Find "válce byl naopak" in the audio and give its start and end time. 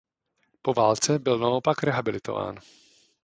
0.73-1.83